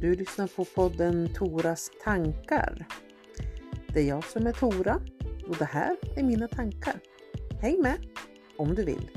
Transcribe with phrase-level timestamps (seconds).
[0.00, 2.86] Du lyssnar på podden Toras tankar.
[3.94, 5.00] Det är jag som är Tora
[5.48, 7.00] och det här är mina tankar.
[7.60, 7.96] Häng med
[8.56, 9.10] om du vill.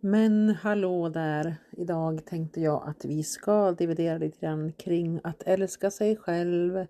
[0.00, 1.56] Men hallå där!
[1.70, 6.86] Idag tänkte jag att vi ska dividera lite grann kring att älska sig själv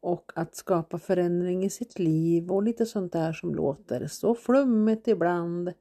[0.00, 5.08] och att skapa förändring i sitt liv och lite sånt där som låter så flummigt
[5.08, 5.72] ibland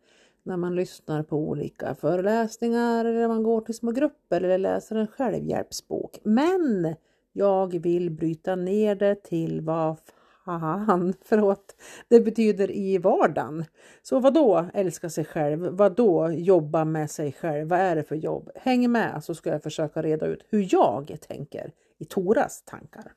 [0.44, 5.08] när man lyssnar på olika föreläsningar eller man går till små grupper eller läser en
[5.08, 6.20] självhjälpsbok.
[6.24, 6.96] Men
[7.34, 9.98] jag vill bryta ner det till vad
[10.46, 11.76] fan, förlåt,
[12.08, 13.66] det betyder i vardagen.
[14.02, 15.60] Så vad då älska sig själv?
[15.60, 17.68] Vad då jobba med sig själv?
[17.68, 18.50] Vad är det för jobb?
[18.56, 23.12] Häng med så ska jag försöka reda ut hur jag tänker i Toras tankar.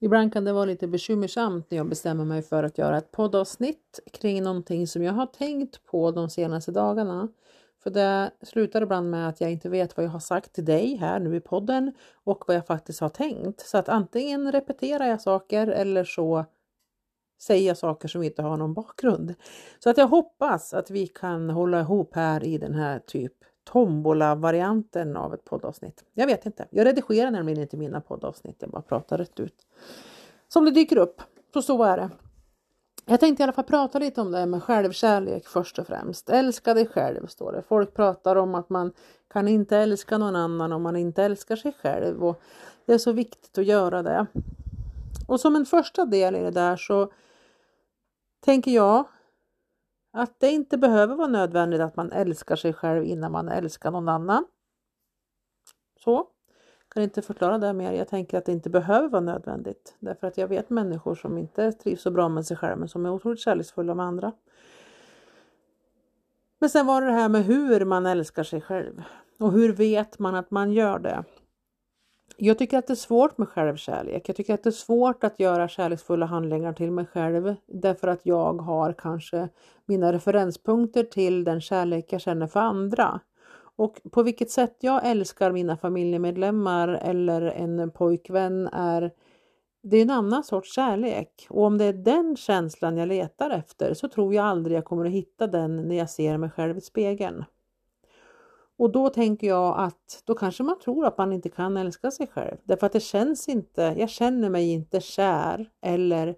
[0.00, 4.00] Ibland kan det vara lite bekymmersamt när jag bestämmer mig för att göra ett poddavsnitt
[4.12, 7.28] kring någonting som jag har tänkt på de senaste dagarna.
[7.82, 10.96] För det slutar ibland med att jag inte vet vad jag har sagt till dig
[10.96, 11.92] här nu i podden
[12.24, 13.60] och vad jag faktiskt har tänkt.
[13.60, 16.44] Så att antingen repeterar jag saker eller så
[17.42, 19.34] säger jag saker som inte har någon bakgrund.
[19.78, 23.34] Så att jag hoppas att vi kan hålla ihop här i den här typ
[23.66, 26.04] tombola-varianten av ett poddavsnitt.
[26.14, 26.66] Jag vet inte.
[26.70, 29.66] Jag redigerar nämligen inte mina poddavsnitt, jag bara pratar rätt ut.
[30.48, 31.22] Som det dyker upp,
[31.52, 32.10] så så är det.
[33.08, 36.30] Jag tänkte i alla fall prata lite om det här med självkärlek först och främst.
[36.30, 37.62] Älska dig själv står det.
[37.62, 38.92] Folk pratar om att man
[39.28, 42.40] kan inte älska någon annan om man inte älskar sig själv och
[42.86, 44.26] det är så viktigt att göra det.
[45.28, 47.12] Och som en första del i det där så
[48.44, 49.04] tänker jag
[50.16, 54.08] att det inte behöver vara nödvändigt att man älskar sig själv innan man älskar någon
[54.08, 54.44] annan.
[56.04, 56.28] Så.
[56.88, 57.92] Kan inte förklara det mer.
[57.92, 59.96] Jag tänker att det inte behöver vara nödvändigt.
[59.98, 63.06] Därför att jag vet människor som inte trivs så bra med sig själva men som
[63.06, 64.32] är otroligt kärleksfulla med andra.
[66.58, 69.02] Men sen var det det här med hur man älskar sig själv.
[69.38, 71.24] Och hur vet man att man gör det?
[72.38, 74.28] Jag tycker att det är svårt med självkärlek.
[74.28, 78.20] Jag tycker att det är svårt att göra kärleksfulla handlingar till mig själv därför att
[78.22, 79.48] jag har kanske
[79.86, 83.20] mina referenspunkter till den kärlek jag känner för andra.
[83.76, 89.10] Och på vilket sätt jag älskar mina familjemedlemmar eller en pojkvän är
[89.82, 93.94] det är en annan sorts kärlek och om det är den känslan jag letar efter
[93.94, 96.80] så tror jag aldrig jag kommer att hitta den när jag ser mig själv i
[96.80, 97.44] spegeln.
[98.78, 102.26] Och då tänker jag att då kanske man tror att man inte kan älska sig
[102.26, 102.56] själv.
[102.64, 106.36] Därför att det känns inte, jag känner mig inte kär eller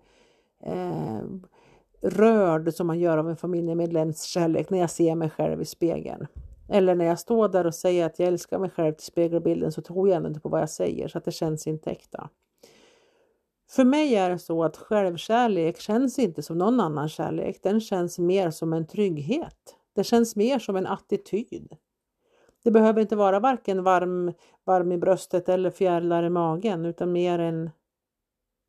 [0.64, 1.22] eh,
[2.02, 6.26] rörd som man gör av en familjemedlems kärlek när jag ser mig själv i spegeln.
[6.68, 9.82] Eller när jag står där och säger att jag älskar mig själv till spegelbilden så
[9.82, 12.30] tror jag ändå inte på vad jag säger så att det känns inte äkta.
[13.70, 17.62] För mig är det så att självkärlek känns inte som någon annan kärlek.
[17.62, 19.76] Den känns mer som en trygghet.
[19.94, 21.76] Det känns mer som en attityd.
[22.68, 24.32] Det behöver inte vara varken varm,
[24.64, 27.70] varm i bröstet eller fjärilar i magen utan mer en,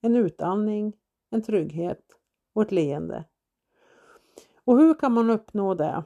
[0.02, 0.94] en utandning,
[1.32, 2.02] en trygghet
[2.56, 3.24] och ett leende.
[4.66, 6.04] Och hur kan man uppnå det?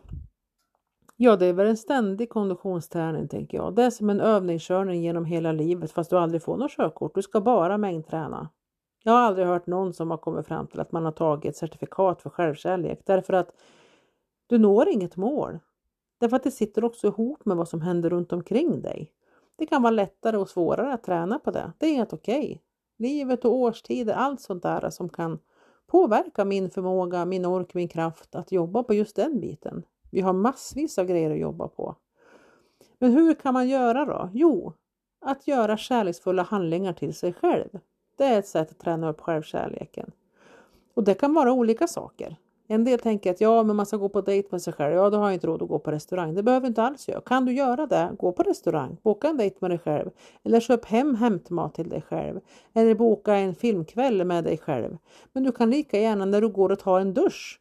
[1.16, 3.76] Ja, det är väl en ständig konditionsträning tänker jag.
[3.76, 7.16] Det är som en övningskörning genom hela livet fast du aldrig får något körkort.
[7.16, 8.50] Du ska bara mängdträna.
[9.04, 12.22] Jag har aldrig hört någon som har kommit fram till att man har tagit certifikat
[12.22, 13.50] för självkärlek därför att
[14.48, 15.60] du når inget mål.
[16.18, 19.12] Därför att det sitter också ihop med vad som händer runt omkring dig.
[19.56, 21.72] Det kan vara lättare och svårare att träna på det.
[21.78, 22.46] Det är helt okej.
[22.46, 22.60] Okay.
[22.98, 25.40] Livet och årstider, allt sånt där som kan
[25.88, 29.84] påverka min förmåga, min ork, min kraft att jobba på just den biten.
[30.12, 31.96] Vi har massvis av grejer att jobba på.
[33.00, 34.30] Men hur kan man göra då?
[34.34, 34.74] Jo,
[35.22, 37.80] att göra kärleksfulla handlingar till sig själv.
[38.18, 40.12] Det är ett sätt att träna upp självkärleken.
[40.94, 42.36] Och det kan vara olika saker.
[42.68, 44.96] En del tänker att ja, men man ska gå på dejt med sig själv.
[44.96, 46.36] Ja, då har jag inte råd att gå på restaurang.
[46.36, 47.22] Det behöver du inte alls göra.
[47.22, 50.10] Kan du göra det, gå på restaurang, boka en dejt med dig själv.
[50.44, 52.40] Eller köp hem hämtmat till dig själv.
[52.74, 54.98] Eller boka en filmkväll med dig själv.
[55.34, 57.60] Men du kan lika gärna när du går och tar en dusch.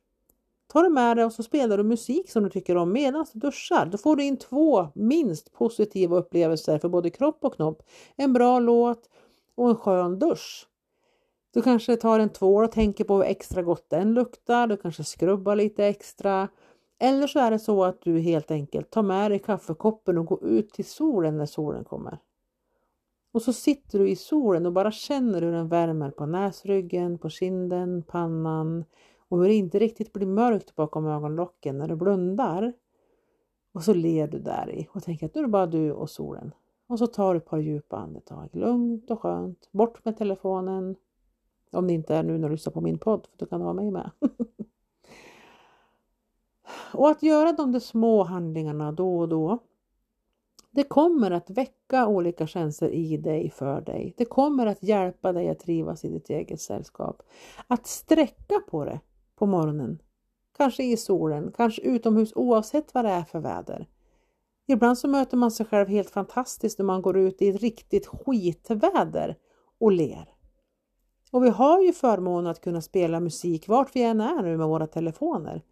[0.72, 3.38] Ta det med dig och så spelar du musik som du tycker om medan du
[3.38, 3.87] duschar.
[3.87, 7.82] Då får du in två minst positiva upplevelser för både kropp och knopp.
[8.16, 9.08] En bra låt
[9.54, 10.69] och en skön dusch.
[11.52, 14.66] Du kanske tar en tvål och tänker på hur extra gott den luktar.
[14.66, 16.49] Du kanske skrubbar lite extra.
[16.99, 20.44] Eller så är det så att du helt enkelt tar med dig kaffekoppen och går
[20.44, 22.19] ut till solen när solen kommer.
[23.32, 27.28] Och så sitter du i solen och bara känner hur den värmer på näsryggen, på
[27.28, 28.84] kinden, pannan
[29.28, 32.72] och hur det inte riktigt blir mörkt bakom ögonlocken när du blundar.
[33.75, 36.10] Och så ler du där i och tänker att nu är det bara du och
[36.10, 36.54] solen.
[36.87, 40.96] Och så tar du ett par djupa andetag, lugnt och skönt, bort med telefonen,
[41.72, 43.66] om det inte är nu när du lyssnar på min podd, för då kan du
[43.66, 44.10] ha mig med.
[46.92, 49.58] och att göra de där små handlingarna då och då.
[50.70, 54.14] Det kommer att väcka olika känslor i dig för dig.
[54.16, 57.22] Det kommer att hjälpa dig att trivas i ditt eget sällskap.
[57.66, 59.00] Att sträcka på det
[59.36, 60.02] på morgonen.
[60.56, 63.88] Kanske i solen, kanske utomhus oavsett vad det är för väder.
[64.66, 68.06] Ibland så möter man sig själv helt fantastiskt när man går ut i ett riktigt
[68.06, 69.36] skitväder
[69.78, 70.34] och ler.
[71.32, 74.67] Och vi har ju förmånen att kunna spela musik vart vi än är nu med
[74.67, 75.62] våra telefoner.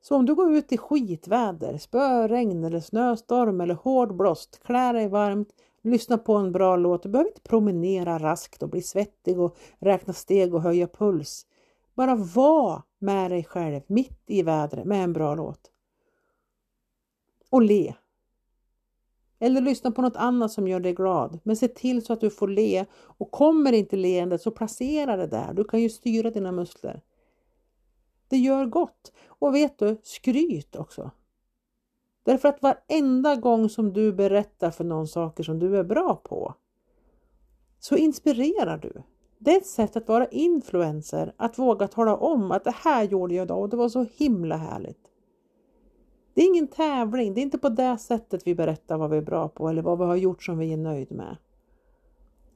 [0.00, 5.08] Så om du går ut i skitväder, spöregn eller snöstorm eller hård blåst, klä dig
[5.08, 5.48] varmt,
[5.82, 7.02] lyssna på en bra låt.
[7.02, 11.46] Du behöver inte promenera raskt och bli svettig och räkna steg och höja puls.
[11.94, 15.70] Bara var med dig själv mitt i vädret med en bra låt.
[17.50, 17.94] Och le.
[19.38, 21.40] Eller lyssna på något annat som gör dig glad.
[21.42, 22.84] Men se till så att du får le.
[22.94, 25.52] Och kommer inte leendet så placera det där.
[25.52, 27.02] Du kan ju styra dina muskler.
[28.28, 29.12] Det gör gott.
[29.26, 31.10] Och vet du, skryt också.
[32.22, 36.54] Därför att varenda gång som du berättar för någon saker som du är bra på
[37.80, 39.02] så inspirerar du.
[39.38, 43.34] Det är ett sätt att vara influencer, att våga tala om att det här gjorde
[43.34, 45.07] jag idag och det var så himla härligt.
[46.38, 49.22] Det är ingen tävling, det är inte på det sättet vi berättar vad vi är
[49.22, 51.36] bra på eller vad vi har gjort som vi är nöjd med.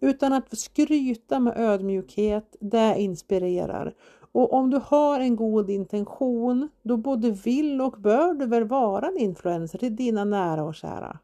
[0.01, 3.95] Utan att skryta med ödmjukhet, det inspirerar.
[4.33, 9.09] Och om du har en god intention, då både vill och bör du väl vara
[9.09, 11.19] en influencer till dina nära och kära.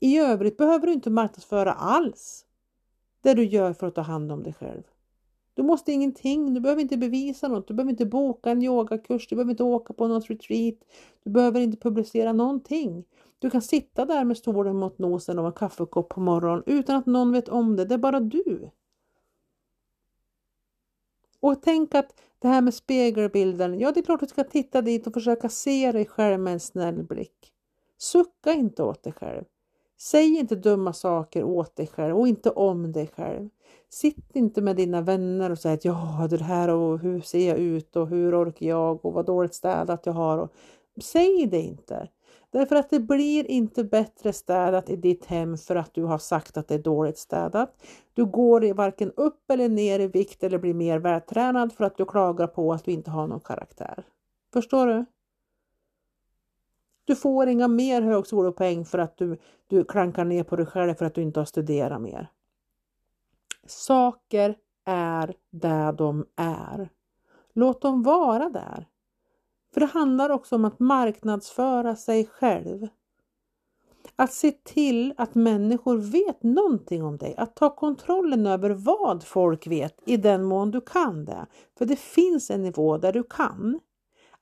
[0.00, 2.44] I övrigt behöver du inte marknadsföra alls
[3.20, 4.82] det du gör för att ta hand om dig själv.
[5.56, 9.36] Du måste ingenting, du behöver inte bevisa något, du behöver inte boka en yogakurs, du
[9.36, 10.74] behöver inte åka på något retreat,
[11.24, 13.04] du behöver inte publicera någonting.
[13.38, 17.06] Du kan sitta där med stolen mot nosen och en kaffekopp på morgonen utan att
[17.06, 18.70] någon vet om det, det är bara du.
[21.40, 25.06] Och tänk att det här med spegelbilden, ja det är klart du ska titta dit
[25.06, 27.52] och försöka se dig själv med en snäll blick.
[27.98, 29.44] Sucka inte åt dig själv.
[29.98, 33.48] Säg inte dumma saker åt dig själv och inte om dig själv.
[33.88, 37.58] Sitt inte med dina vänner och säg att ja, det här och hur ser jag
[37.58, 40.38] ut och hur orkar jag och vad dåligt städat jag har.
[40.38, 40.52] Och...
[41.02, 42.08] Säg det inte.
[42.50, 46.56] Därför att det blir inte bättre städat i ditt hem för att du har sagt
[46.56, 47.82] att det är dåligt städat.
[48.14, 52.04] Du går varken upp eller ner i vikt eller blir mer vältränad för att du
[52.04, 54.04] klagar på att du inte har någon karaktär.
[54.52, 55.04] Förstår du?
[57.06, 61.04] Du får inga mer högskolepoäng för att du, du klankar ner på dig själv för
[61.04, 62.30] att du inte har studerat mer.
[63.66, 66.90] Saker är där de är.
[67.54, 68.86] Låt dem vara där.
[69.74, 72.88] För det handlar också om att marknadsföra sig själv.
[74.16, 79.66] Att se till att människor vet någonting om dig, att ta kontrollen över vad folk
[79.66, 81.46] vet i den mån du kan det.
[81.78, 83.80] För det finns en nivå där du kan.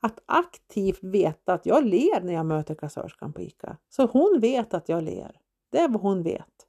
[0.05, 3.77] Att aktivt veta att jag ler när jag möter kassörskan på ICA.
[3.89, 5.41] Så hon vet att jag ler.
[5.71, 6.67] Det är vad hon vet.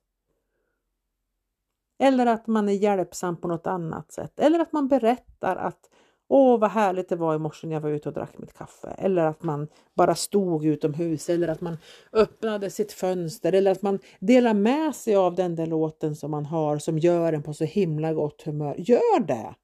[1.99, 4.39] Eller att man är hjälpsam på något annat sätt.
[4.39, 5.89] Eller att man berättar att
[6.27, 8.87] Åh, vad härligt det var i morse när jag var ute och drack mitt kaffe.
[8.97, 11.77] Eller att man bara stod utomhus eller att man
[12.13, 16.45] öppnade sitt fönster eller att man delar med sig av den där låten som man
[16.45, 18.75] har som gör en på så himla gott humör.
[18.77, 19.55] Gör det!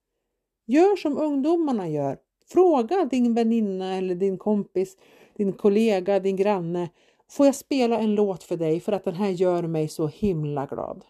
[0.65, 2.17] Gör som ungdomarna gör.
[2.51, 4.97] Fråga din väninna eller din kompis,
[5.33, 6.89] din kollega, din granne.
[7.29, 10.65] Får jag spela en låt för dig för att den här gör mig så himla
[10.65, 11.05] glad?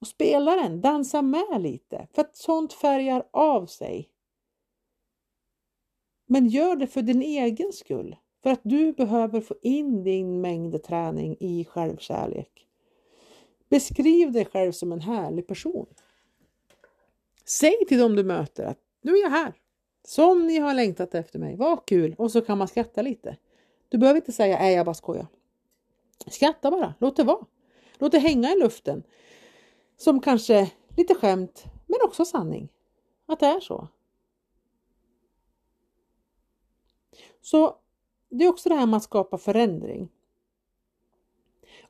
[0.00, 4.08] Och spela den, dansa med lite, för att sånt färgar av sig.
[6.26, 10.82] Men gör det för din egen skull, för att du behöver få in din mängd
[10.82, 12.66] träning i självkärlek.
[13.68, 15.86] Beskriv dig själv som en härlig person.
[17.44, 19.59] Säg till dem du möter att nu är jag här.
[20.02, 21.56] Som ni har längtat efter mig.
[21.56, 22.14] Vad kul!
[22.18, 23.36] Och så kan man skratta lite.
[23.88, 25.26] Du behöver inte säga nej, jag bara skojar.
[26.26, 27.46] Skratta bara, låt det vara.
[27.98, 29.02] Låt det hänga i luften.
[29.96, 32.68] Som kanske lite skämt, men också sanning.
[33.26, 33.88] Att det är så.
[37.40, 37.76] Så
[38.28, 40.08] det är också det här med att skapa förändring.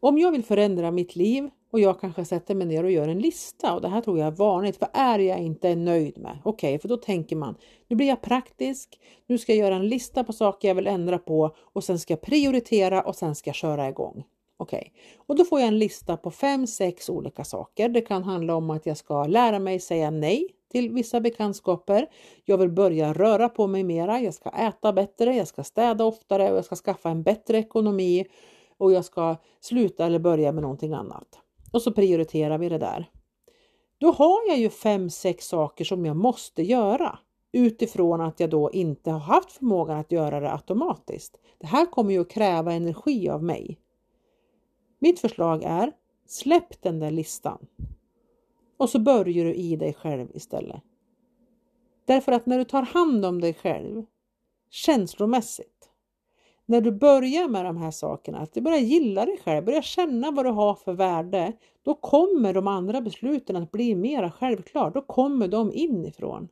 [0.00, 3.18] Om jag vill förändra mitt liv och jag kanske sätter mig ner och gör en
[3.18, 4.80] lista och det här tror jag är vanligt.
[4.80, 6.38] Vad är jag inte nöjd med?
[6.44, 7.54] Okej, okay, för då tänker man
[7.88, 9.00] nu blir jag praktisk.
[9.26, 12.12] Nu ska jag göra en lista på saker jag vill ändra på och sen ska
[12.12, 14.24] jag prioritera och sen ska jag köra igång.
[14.56, 14.90] Okej, okay.
[15.26, 17.88] och då får jag en lista på fem, sex olika saker.
[17.88, 22.06] Det kan handla om att jag ska lära mig säga nej till vissa bekantskaper.
[22.44, 24.20] Jag vill börja röra på mig mera.
[24.20, 25.36] Jag ska äta bättre.
[25.36, 28.26] Jag ska städa oftare och jag ska skaffa en bättre ekonomi
[28.78, 31.38] och jag ska sluta eller börja med någonting annat.
[31.70, 33.10] Och så prioriterar vi det där.
[33.98, 37.18] Då har jag ju fem, sex saker som jag måste göra
[37.52, 41.38] utifrån att jag då inte har haft förmågan att göra det automatiskt.
[41.58, 43.80] Det här kommer ju att kräva energi av mig.
[44.98, 45.92] Mitt förslag är
[46.26, 47.66] släpp den där listan
[48.80, 50.82] och så börjar du i dig själv istället.
[52.04, 54.04] Därför att när du tar hand om dig själv
[54.70, 55.79] känslomässigt,
[56.70, 60.30] när du börjar med de här sakerna, att du börjar gilla dig själv, börjar känna
[60.30, 64.90] vad du har för värde, då kommer de andra besluten att bli mera självklara.
[64.90, 66.48] Då kommer de inifrån.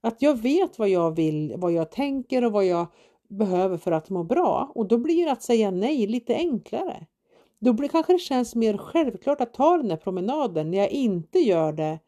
[0.00, 2.86] Att jag vet vad jag vill, vad jag tänker och vad jag
[3.28, 7.06] behöver för att må bra och då blir att säga nej lite enklare.
[7.58, 11.38] Då blir, kanske det känns mer självklart att ta den där promenaden när jag inte
[11.38, 11.98] gör det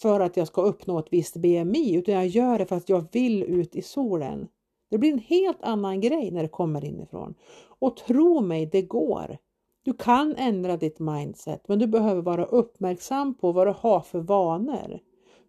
[0.00, 3.04] för att jag ska uppnå ett visst BMI utan jag gör det för att jag
[3.12, 4.48] vill ut i solen.
[4.88, 7.34] Det blir en helt annan grej när det kommer inifrån.
[7.78, 9.36] Och tro mig, det går.
[9.82, 14.18] Du kan ändra ditt mindset men du behöver vara uppmärksam på vad du har för
[14.20, 15.00] vanor.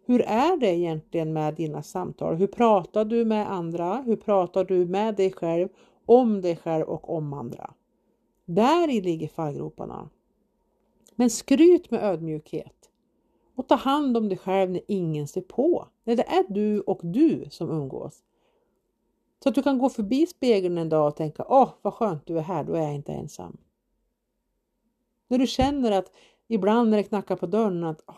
[0.06, 2.36] Hur är det egentligen med dina samtal?
[2.36, 4.02] Hur pratar du med andra?
[4.06, 5.68] Hur pratar du med dig själv,
[6.06, 7.70] om dig själv och om andra?
[8.44, 10.10] Där i ligger fallgroparna.
[11.14, 12.90] Men skryt med ödmjukhet
[13.56, 15.88] och ta hand om dig själv när ingen ser på.
[16.04, 18.22] När det är du och du som umgås.
[19.46, 22.38] Så att du kan gå förbi spegeln en dag och tänka åh vad skönt du
[22.38, 23.56] är här, då är jag inte ensam.
[25.28, 26.12] När du känner att
[26.48, 28.14] ibland när det knackar på dörren att oh,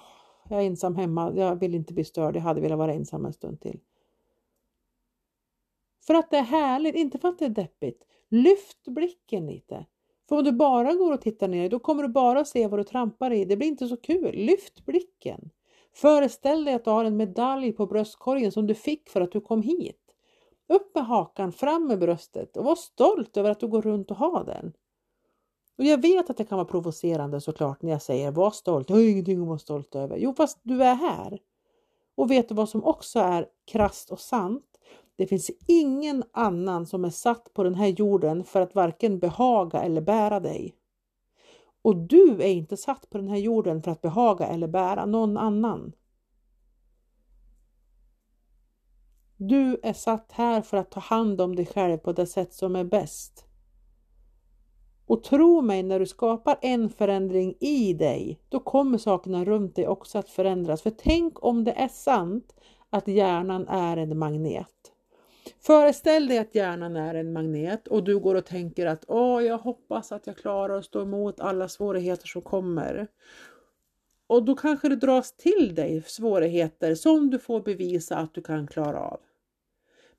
[0.48, 3.32] jag är ensam hemma, jag vill inte bli störd, jag hade velat vara ensam en
[3.32, 3.80] stund till.
[6.06, 8.04] För att det är härligt, inte för att det är deppigt.
[8.28, 9.86] Lyft blicken lite.
[10.28, 12.84] För om du bara går och tittar ner, då kommer du bara se vad du
[12.84, 13.44] trampar i.
[13.44, 14.34] Det blir inte så kul.
[14.34, 15.50] Lyft blicken.
[15.92, 19.40] Föreställ dig att du har en medalj på bröstkorgen som du fick för att du
[19.40, 20.07] kom hit.
[20.68, 24.16] Upp med hakan, fram med bröstet och var stolt över att du går runt och
[24.16, 24.72] har den.
[25.78, 28.96] Och jag vet att det kan vara provocerande såklart när jag säger var stolt, jag
[28.96, 30.16] har ingenting att vara stolt över.
[30.16, 31.38] Jo, fast du är här.
[32.14, 34.64] Och vet du vad som också är krast och sant?
[35.16, 39.82] Det finns ingen annan som är satt på den här jorden för att varken behaga
[39.82, 40.74] eller bära dig.
[41.82, 45.36] Och du är inte satt på den här jorden för att behaga eller bära någon
[45.36, 45.92] annan.
[49.40, 52.76] Du är satt här för att ta hand om dig själv på det sätt som
[52.76, 53.44] är bäst.
[55.06, 59.88] Och tro mig, när du skapar en förändring i dig, då kommer sakerna runt dig
[59.88, 60.82] också att förändras.
[60.82, 62.54] För tänk om det är sant
[62.90, 64.92] att hjärnan är en magnet.
[65.60, 69.58] Föreställ dig att hjärnan är en magnet och du går och tänker att åh, jag
[69.58, 73.06] hoppas att jag klarar att stå emot alla svårigheter som kommer.
[74.26, 78.66] Och då kanske det dras till dig svårigheter som du får bevisa att du kan
[78.66, 79.20] klara av.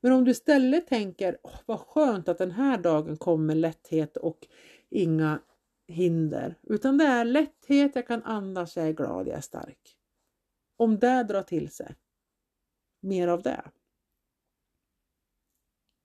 [0.00, 4.46] Men om du istället tänker, oh, vad skönt att den här dagen kommer lätthet och
[4.90, 5.40] inga
[5.88, 9.96] hinder, utan det är lätthet, jag kan andas, jag är glad, jag är stark.
[10.76, 11.96] Om det drar till sig,
[13.00, 13.62] mer av det.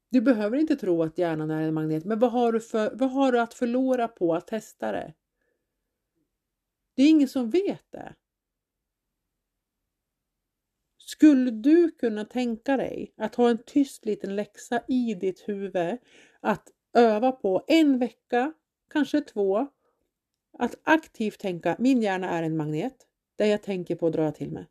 [0.09, 3.11] Du behöver inte tro att hjärnan är en magnet, men vad har du, för, vad
[3.11, 5.13] har du att förlora på att testa det?
[6.95, 8.15] Det är ingen som vet det.
[11.15, 15.97] Skulle du kunna tänka dig att ha en tyst liten läxa i ditt huvud
[16.39, 18.53] att öva på en vecka,
[18.91, 19.67] kanske två,
[20.57, 22.95] att aktivt tänka min hjärna är en magnet.
[23.35, 24.67] Det jag tänker på drar jag till mig.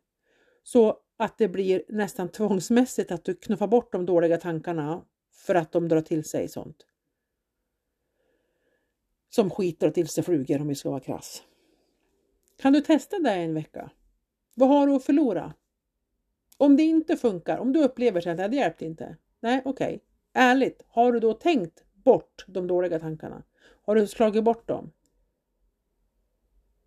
[0.63, 5.71] Så att det blir nästan tvångsmässigt att du knuffar bort de dåliga tankarna för att
[5.71, 6.85] de drar till sig sånt.
[9.29, 11.43] Som skiter till sig flugor om vi ska vara krass.
[12.57, 13.91] Kan du testa det en vecka?
[14.55, 15.53] Vad har du att förlora?
[16.57, 19.17] Om det inte funkar, om du upplever att det hjälpte inte.
[19.39, 19.87] Nej, okej.
[19.87, 19.99] Okay.
[20.33, 23.43] Ärligt, har du då tänkt bort de dåliga tankarna?
[23.85, 24.91] Har du slagit bort dem?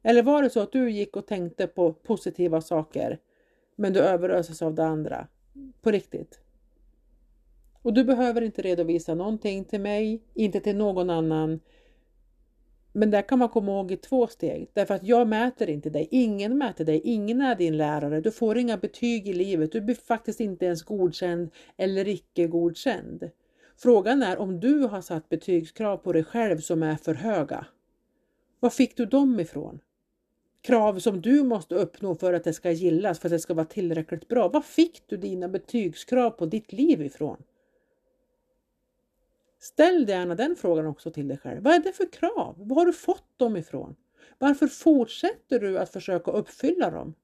[0.03, 3.19] Eller var det så att du gick och tänkte på positiva saker
[3.77, 5.29] men du överöses av det andra?
[5.81, 6.41] På riktigt?
[7.83, 11.61] Och du behöver inte redovisa någonting till mig, inte till någon annan.
[12.99, 14.71] Men där kan man komma ihåg i två steg.
[14.73, 16.09] Därför att jag mäter inte dig.
[16.11, 17.01] Ingen mäter dig.
[17.05, 18.21] Ingen är din lärare.
[18.21, 19.73] Du får inga betyg i livet.
[19.73, 23.31] Du blir faktiskt inte ens godkänd eller icke godkänd.
[23.77, 27.67] Frågan är om du har satt betygskrav på dig själv som är för höga.
[28.61, 29.81] Var fick du dem ifrån?
[30.63, 33.67] Krav som du måste uppnå för att det ska gillas, för att det ska vara
[33.67, 34.49] tillräckligt bra.
[34.49, 37.43] Var fick du dina betygskrav på ditt liv ifrån?
[39.59, 41.63] Ställ gärna den frågan också till dig själv.
[41.63, 42.55] Vad är det för krav?
[42.59, 43.97] Var har du fått dem ifrån?
[44.39, 47.15] Varför fortsätter du att försöka uppfylla dem?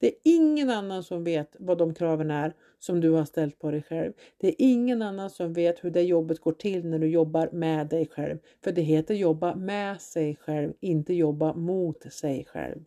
[0.00, 3.70] Det är ingen annan som vet vad de kraven är som du har ställt på
[3.70, 4.12] dig själv.
[4.36, 7.88] Det är ingen annan som vet hur det jobbet går till när du jobbar med
[7.88, 8.38] dig själv.
[8.64, 12.84] För det heter jobba med sig själv, inte jobba mot sig själv.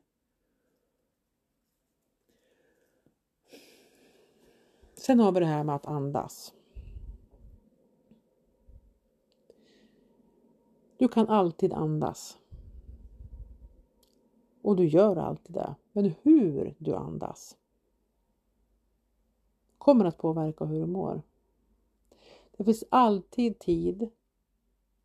[5.05, 6.53] Sen har vi det här med att andas.
[10.97, 12.37] Du kan alltid andas.
[14.61, 15.75] Och du gör alltid det.
[15.91, 17.57] Men hur du andas
[19.77, 21.21] kommer att påverka hur du mår.
[22.57, 24.09] Det finns alltid tid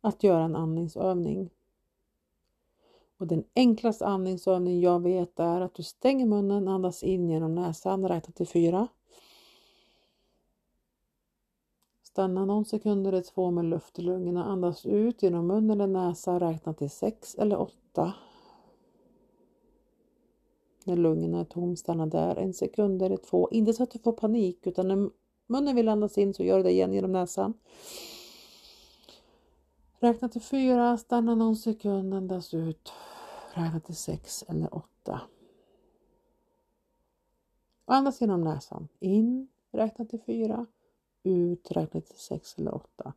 [0.01, 1.49] att göra en andningsövning.
[3.17, 8.07] Och den enklaste andningsövning jag vet är att du stänger munnen, andas in genom näsan,
[8.07, 8.87] räknar till fyra.
[12.11, 16.39] Stanna någon sekund eller två med luft i lungorna, andas ut genom mun eller näsa,
[16.39, 18.13] räkna till sex eller åtta.
[20.83, 23.49] När lungorna är tom, stanna där en sekund eller två.
[23.51, 25.09] Inte så att du får panik utan när
[25.47, 27.53] munnen vill andas in så gör du det igen genom näsan.
[29.99, 32.91] Räkna till fyra, stanna någon sekund, andas ut.
[33.53, 35.21] Räkna till sex eller åtta.
[37.85, 38.87] Andas genom näsan.
[38.99, 40.65] In, räkna till fyra.
[41.23, 43.13] Ut, räkna till 6 eller 8.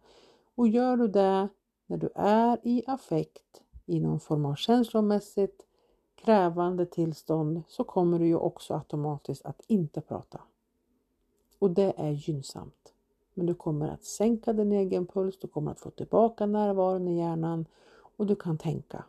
[0.54, 1.48] Och gör du det
[1.86, 5.66] när du är i affekt, i någon form av känslomässigt
[6.14, 10.40] krävande tillstånd så kommer du ju också automatiskt att inte prata.
[11.58, 12.92] Och det är gynnsamt.
[13.34, 17.18] Men du kommer att sänka din egen puls, du kommer att få tillbaka närvaron i
[17.18, 17.66] hjärnan
[18.16, 19.04] och du kan tänka.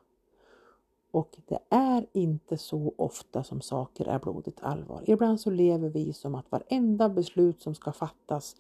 [1.12, 5.04] Och det är inte så ofta som saker är blodigt allvar.
[5.08, 8.56] Ibland så lever vi som att varenda beslut som ska fattas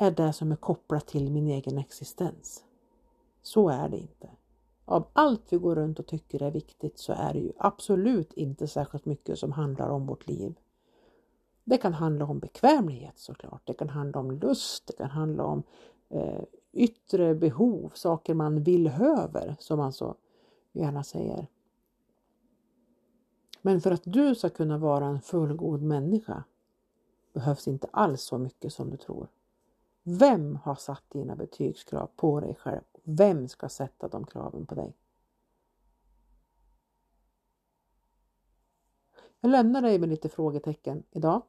[0.00, 2.64] är det som är kopplat till min egen existens.
[3.42, 4.30] Så är det inte
[4.90, 8.68] av allt vi går runt och tycker är viktigt så är det ju absolut inte
[8.68, 10.54] särskilt mycket som handlar om vårt liv.
[11.64, 13.62] Det kan handla om bekvämlighet såklart.
[13.64, 14.86] Det kan handla om lust.
[14.86, 15.62] Det kan handla om
[16.08, 16.42] eh,
[16.72, 20.14] yttre behov, saker man vill höver som man så
[20.72, 21.46] gärna säger.
[23.62, 26.44] Men för att du ska kunna vara en fullgod människa
[27.32, 29.28] behövs inte alls så mycket som du tror.
[30.02, 34.96] Vem har satt dina betygskrav på dig själv vem ska sätta de kraven på dig?
[39.40, 41.42] Jag lämnar dig med lite frågetecken idag.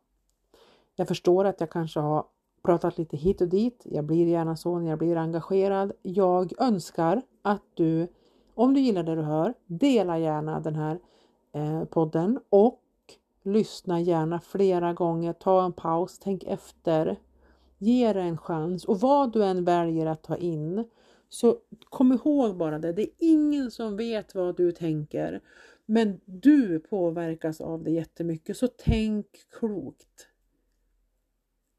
[0.96, 2.26] Jag förstår att jag kanske har
[2.62, 3.82] pratat lite hit och dit.
[3.86, 5.92] Jag blir gärna så när jag blir engagerad.
[6.02, 8.08] Jag önskar att du,
[8.56, 11.00] om du gillar det du hör, dela gärna den här
[11.52, 12.82] eh, podden och
[13.44, 15.34] lyssna gärna flera gånger.
[15.34, 17.20] Ta en paus, tänk efter.
[17.84, 20.86] Ge det en chans och vad du än väljer att ta in
[21.30, 21.58] så
[21.90, 25.42] kom ihåg bara det, det är ingen som vet vad du tänker.
[25.86, 29.28] Men du påverkas av det jättemycket, så tänk
[29.60, 30.28] klokt.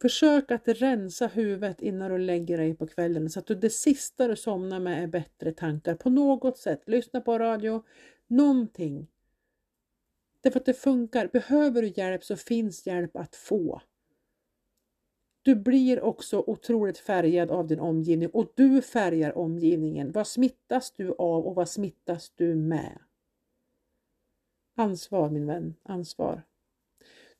[0.02, 4.28] Försök att rensa huvudet innan du lägger dig på kvällen så att du, det sista
[4.28, 6.82] du somnar med är bättre tankar på något sätt.
[6.86, 7.82] Lyssna på radio,
[8.26, 9.08] någonting.
[10.40, 11.28] Därför att det funkar.
[11.32, 13.82] Behöver du hjälp så finns hjälp att få.
[15.44, 20.12] Du blir också otroligt färgad av din omgivning och du färgar omgivningen.
[20.12, 22.98] Vad smittas du av och vad smittas du med?
[24.76, 26.42] Ansvar min vän, ansvar.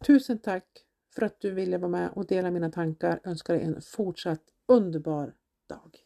[0.07, 0.67] Tusen tack
[1.15, 3.21] för att du ville vara med och dela mina tankar.
[3.23, 5.35] Jag önskar dig en fortsatt underbar
[5.69, 5.99] dag.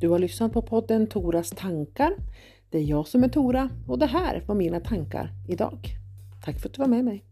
[0.00, 2.16] Du har lyssnat på podden Toras tankar
[2.72, 5.88] det är jag som är Tora och det här var mina tankar idag.
[6.44, 7.24] Tack för att du var med mig.